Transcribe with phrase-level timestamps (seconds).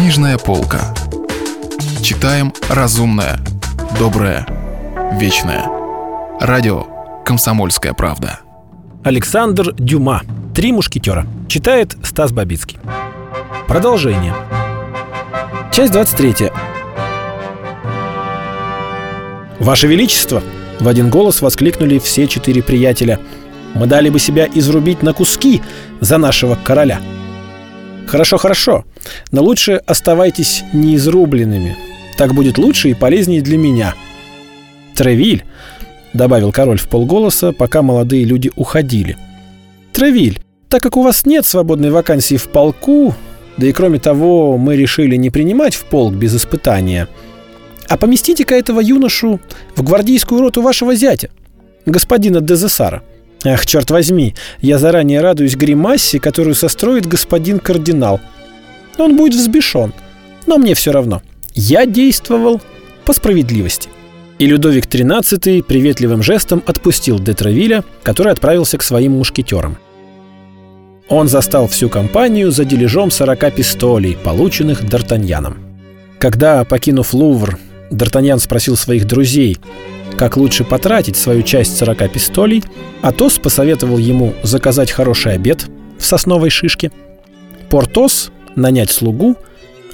[0.00, 0.94] Книжная полка.
[2.02, 3.38] Читаем разумное,
[3.98, 4.46] доброе,
[5.20, 5.66] вечное.
[6.40, 6.86] Радио
[7.22, 8.40] «Комсомольская правда».
[9.04, 10.22] Александр Дюма.
[10.54, 11.26] «Три мушкетера».
[11.48, 12.78] Читает Стас Бабицкий.
[13.68, 14.34] Продолжение.
[15.70, 16.50] Часть 23.
[19.58, 20.42] «Ваше Величество!»
[20.80, 23.20] В один голос воскликнули все четыре приятеля.
[23.74, 25.60] «Мы дали бы себя изрубить на куски
[26.00, 27.00] за нашего короля!»
[28.10, 28.84] «Хорошо, хорошо,
[29.30, 31.76] но лучше оставайтесь неизрубленными.
[32.16, 33.94] Так будет лучше и полезнее для меня».
[34.94, 35.44] «Тревиль!»—
[36.12, 39.16] добавил король в полголоса, пока молодые люди уходили.
[39.92, 43.14] «Тревиль, так как у вас нет свободной вакансии в полку,
[43.56, 47.08] да и кроме того, мы решили не принимать в полк без испытания—
[47.90, 49.40] а поместите-ка этого юношу
[49.74, 51.28] в гвардейскую роту вашего зятя,
[51.86, 53.02] господина Дезесара.
[53.44, 58.20] Ах, черт возьми, я заранее радуюсь гримассе, которую состроит господин кардинал.
[58.98, 59.94] Он будет взбешен,
[60.46, 61.22] но мне все равно.
[61.54, 62.60] Я действовал
[63.04, 63.88] по справедливости.
[64.38, 69.78] И Людовик XIII приветливым жестом отпустил Детравиля, который отправился к своим мушкетерам.
[71.08, 75.56] Он застал всю компанию за дележом 40 пистолей, полученных Д'Артаньяном.
[76.18, 77.58] Когда, покинув Лувр,
[77.90, 79.58] Д'Артаньян спросил своих друзей,
[80.20, 82.62] как лучше потратить свою часть 40 пистолей,
[83.00, 85.64] Атос посоветовал ему заказать хороший обед
[85.98, 86.92] в сосновой шишке,
[87.70, 89.38] Портос— нанять слугу,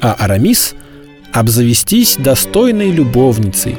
[0.00, 0.74] а Арамис—
[1.32, 3.78] обзавестись достойной любовницей.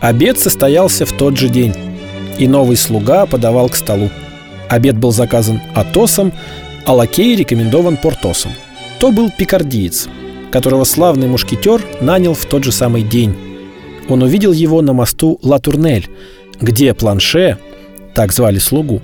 [0.00, 1.74] Обед состоялся в тот же день,
[2.38, 4.08] и новый слуга подавал к столу.
[4.70, 6.32] Обед был заказан Атосом,
[6.86, 8.52] а лакей рекомендован Портосом—
[8.98, 10.08] то был пикардиец,
[10.50, 13.34] которого славный мушкетер нанял в тот же самый день.
[14.08, 16.08] Он увидел его на мосту Латурнель,
[16.60, 17.58] где планше,
[18.14, 19.02] так звали слугу,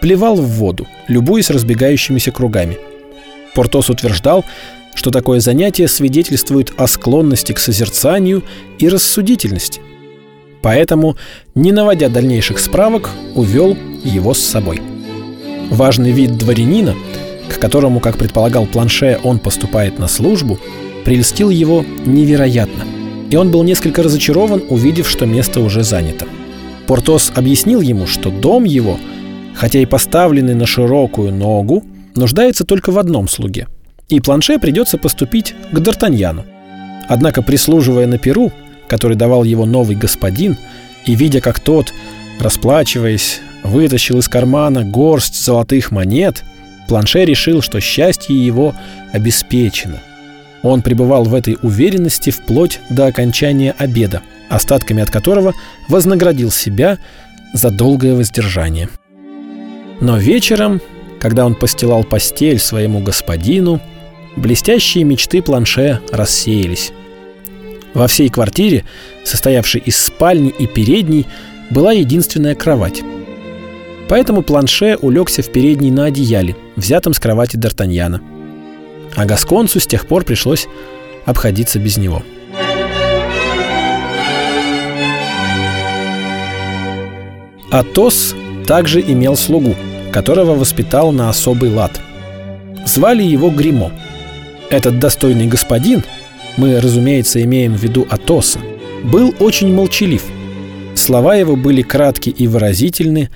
[0.00, 2.78] плевал в воду, любуясь разбегающимися кругами.
[3.54, 4.44] Портос утверждал,
[4.94, 8.42] что такое занятие свидетельствует о склонности к созерцанию
[8.78, 9.80] и рассудительности.
[10.62, 11.16] Поэтому,
[11.54, 14.80] не наводя дальнейших справок, увел его с собой.
[15.70, 16.94] Важный вид дворянина–
[17.48, 20.58] к которому, как предполагал Планше, он поступает на службу,
[21.04, 22.84] прельстил его невероятно.
[23.30, 26.26] И он был несколько разочарован, увидев, что место уже занято.
[26.86, 28.98] Портос объяснил ему, что дом его,
[29.54, 31.84] хотя и поставленный на широкую ногу,
[32.14, 33.66] нуждается только в одном слуге.
[34.08, 36.44] И Планше придется поступить к Д'Артаньяну.
[37.08, 38.52] Однако, прислуживая на Перу,
[38.88, 40.56] который давал его новый господин,
[41.04, 41.92] и видя, как тот,
[42.40, 46.44] расплачиваясь, вытащил из кармана горсть золотых монет–
[46.88, 48.74] Планше решил, что счастье его
[49.12, 50.00] обеспечено.
[50.62, 55.52] Он пребывал в этой уверенности вплоть до окончания обеда, остатками от которого
[55.88, 56.98] вознаградил себя
[57.52, 58.88] за долгое воздержание.
[60.00, 60.80] Но вечером,
[61.20, 63.80] когда он постилал постель своему господину,
[64.36, 66.92] блестящие мечты Планше рассеялись.
[67.94, 68.84] Во всей квартире,
[69.24, 71.26] состоявшей из спальни и передней,
[71.70, 73.02] была единственная кровать–
[74.08, 78.20] Поэтому Планше улегся в передней на одеяле, взятом с кровати Д'Артаньяна.
[79.16, 80.68] А Гасконцу с тех пор пришлось
[81.24, 82.22] обходиться без него.
[87.70, 88.34] Атос
[88.66, 89.74] также имел слугу,
[90.12, 92.00] которого воспитал на особый лад.
[92.86, 93.90] Звали его Гримо.
[94.70, 96.04] Этот достойный господин,
[96.56, 98.60] мы, разумеется, имеем в виду Атоса,
[99.02, 100.22] был очень молчалив.
[100.94, 103.30] Слова его были кратки и выразительны,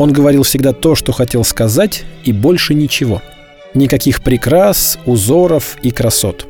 [0.00, 3.20] он говорил всегда то, что хотел сказать, и больше ничего.
[3.74, 6.46] Никаких прикрас, узоров и красот.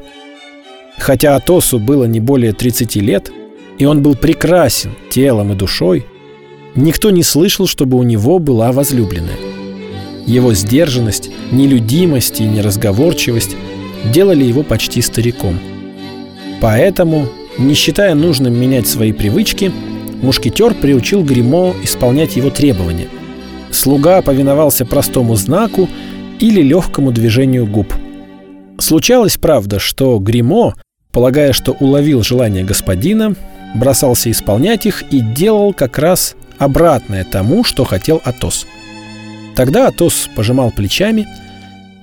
[0.99, 3.33] Хотя Атосу было не более 30 лет,
[3.77, 6.07] и он был прекрасен телом и душой,
[6.77, 9.39] никто не слышал, чтобы у него была возлюбленная.
[10.27, 13.57] Его сдержанность, нелюдимость и неразговорчивость
[14.13, 15.59] делали его почти стариком.
[16.61, 17.27] Поэтому,
[17.59, 19.73] не считая нужным менять свои привычки,
[20.23, 23.09] мушкетер приучил Гримо исполнять его требования–
[23.71, 25.89] Слуга повиновался простому знаку
[26.39, 27.93] или легкому движению губ.
[28.79, 30.75] Случалось, правда, что Гримо,
[31.13, 33.35] полагая, что уловил желание господина,
[33.75, 38.67] бросался исполнять их и делал как раз обратное тому, что хотел Атос.
[39.55, 41.29] Тогда Атос пожимал плечами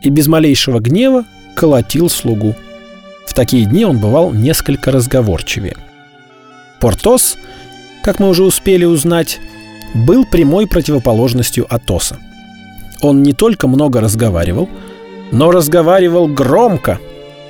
[0.02, 1.26] и без малейшего гнева
[1.56, 2.56] колотил слугу.
[3.26, 5.76] В такие дни он бывал несколько разговорчивее.
[6.80, 7.38] Портос,
[8.04, 9.40] как мы уже успели узнать,
[10.06, 12.18] был прямой противоположностью Атоса.
[13.02, 14.70] Он не только много разговаривал,
[15.32, 17.00] но разговаривал громко.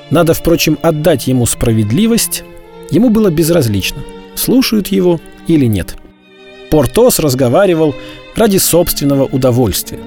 [0.10, 2.44] Надо, впрочем, отдать ему справедливость.
[2.90, 4.02] Ему было безразлично,
[4.36, 5.98] слушают его или нет.
[6.70, 7.96] Портос разговаривал
[8.36, 10.00] ради собственного удовольствия.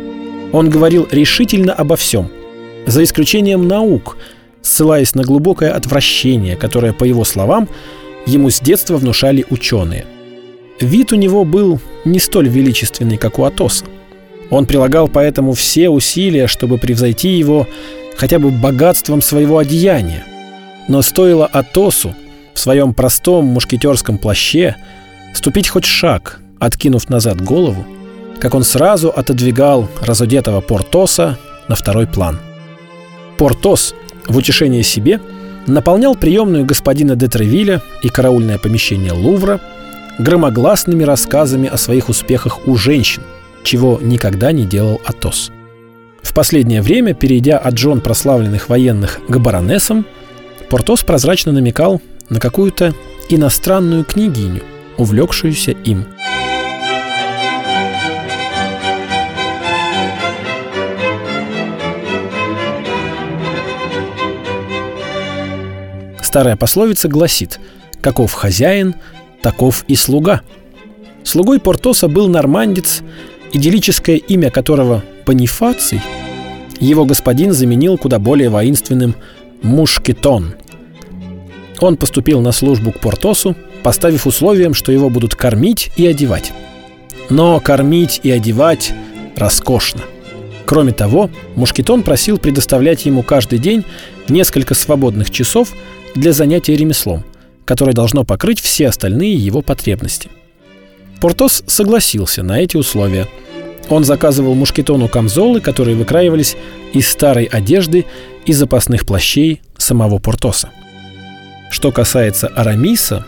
[0.52, 2.28] Он говорил решительно обо всем,
[2.86, 4.16] за исключением наук,
[4.62, 7.68] ссылаясь на глубокое отвращение, которое, по его словам,
[8.26, 10.06] ему с детства внушали ученые.
[10.80, 13.84] Вид у него был не столь величественный, как у Атоса.
[14.48, 17.68] Он прилагал поэтому все усилия, чтобы превзойти его
[18.16, 20.24] хотя бы богатством своего одеяния.
[20.88, 22.14] Но стоило Атосу
[22.54, 24.76] в своем простом мушкетерском плаще
[25.34, 27.86] ступить хоть шаг, откинув назад голову,
[28.40, 31.38] как он сразу отодвигал разодетого Портоса
[31.68, 32.40] на второй план.
[33.38, 33.94] Портос
[34.26, 35.20] в утешение себе
[35.66, 39.60] наполнял приемную господина де Тревиля и караульное помещение Лувра
[40.18, 43.22] громогласными рассказами о своих успехах у женщин,
[43.62, 45.50] чего никогда не делал Атос.
[46.22, 50.04] В последнее время, перейдя от жен прославленных военных к баронессам,
[50.68, 52.94] Портос прозрачно намекал на какую-то
[53.28, 54.62] иностранную княгиню,
[54.96, 56.04] увлекшуюся им–
[66.30, 67.58] Старая пословица гласит
[68.00, 68.94] «Каков хозяин,
[69.42, 70.42] таков и слуга».
[71.22, 73.02] Слугой Портоса был нормандец,
[73.52, 76.00] идиллическое имя которого Бонифаций
[76.80, 79.14] его господин заменил куда более воинственным
[79.62, 80.54] Мушкетон.
[81.78, 86.52] Он поступил на службу к Портосу, поставив условием, что его будут кормить и одевать.
[87.28, 88.92] Но кормить и одевать
[89.36, 90.00] роскошно.
[90.64, 93.84] Кроме того, Мушкетон просил предоставлять ему каждый день
[94.28, 95.74] несколько свободных часов–
[96.14, 97.24] для занятия ремеслом,
[97.70, 100.28] которое должно покрыть все остальные его потребности.
[101.20, 103.28] Портос согласился на эти условия.
[103.88, 106.56] Он заказывал мушкетону камзолы, которые выкраивались
[106.92, 108.06] из старой одежды
[108.44, 110.70] и запасных плащей самого Портоса.
[111.70, 113.24] Что касается Арамиса,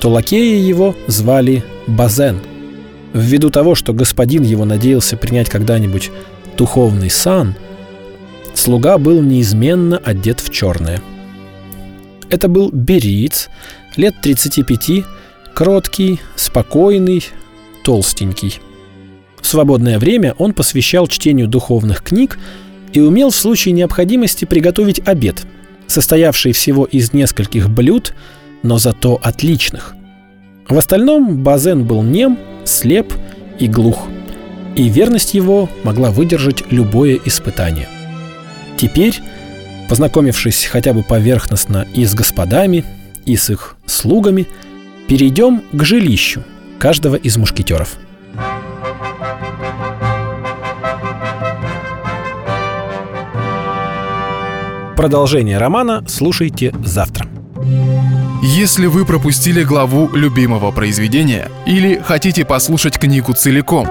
[0.00, 2.38] то лакея его звали Базен.
[3.12, 6.12] Ввиду того, что господин его надеялся принять когда-нибудь
[6.56, 7.56] духовный сан,
[8.54, 11.02] слуга был неизменно одет в черное–
[12.32, 13.50] это был бериец,
[13.96, 15.04] лет 35,
[15.54, 17.24] кроткий, спокойный,
[17.84, 18.60] толстенький.
[19.40, 22.38] В свободное время он посвящал чтению духовных книг
[22.92, 25.42] и умел в случае необходимости приготовить обед,
[25.86, 28.14] состоявший всего из нескольких блюд,
[28.62, 29.94] но зато отличных.
[30.68, 33.12] В остальном Базен был нем, слеп
[33.58, 34.06] и глух,
[34.74, 37.88] и верность его могла выдержать любое испытание.
[38.78, 39.20] Теперь
[39.92, 42.82] Познакомившись хотя бы поверхностно и с господами,
[43.26, 44.48] и с их слугами,
[45.06, 46.42] перейдем к жилищу
[46.78, 47.98] каждого из мушкетеров.
[54.96, 57.28] Продолжение романа слушайте завтра.
[58.42, 63.90] Если вы пропустили главу любимого произведения или хотите послушать книгу целиком,